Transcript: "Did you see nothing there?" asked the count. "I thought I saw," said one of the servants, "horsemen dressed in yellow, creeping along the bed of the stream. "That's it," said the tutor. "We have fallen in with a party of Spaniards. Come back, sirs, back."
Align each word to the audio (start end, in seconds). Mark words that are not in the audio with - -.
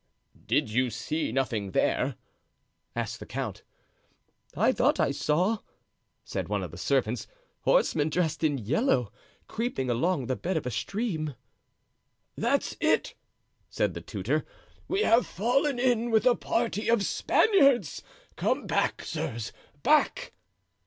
"Did 0.47 0.71
you 0.71 0.89
see 0.89 1.31
nothing 1.31 1.73
there?" 1.73 2.15
asked 2.95 3.19
the 3.19 3.25
count. 3.27 3.61
"I 4.57 4.71
thought 4.71 4.99
I 4.99 5.11
saw," 5.11 5.59
said 6.23 6.49
one 6.49 6.63
of 6.63 6.71
the 6.71 6.77
servants, 6.79 7.27
"horsemen 7.65 8.09
dressed 8.09 8.43
in 8.43 8.57
yellow, 8.57 9.11
creeping 9.47 9.91
along 9.91 10.25
the 10.25 10.35
bed 10.35 10.57
of 10.57 10.63
the 10.63 10.71
stream. 10.71 11.35
"That's 12.35 12.75
it," 12.81 13.13
said 13.69 13.93
the 13.93 14.01
tutor. 14.01 14.43
"We 14.87 15.03
have 15.03 15.27
fallen 15.27 15.77
in 15.77 16.09
with 16.09 16.25
a 16.25 16.33
party 16.35 16.89
of 16.89 17.05
Spaniards. 17.05 18.01
Come 18.35 18.65
back, 18.65 19.03
sirs, 19.05 19.51
back." 19.83 20.33